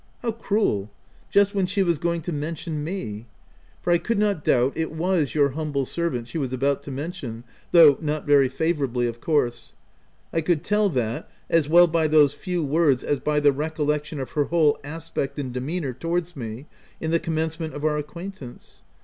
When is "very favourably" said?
8.25-9.05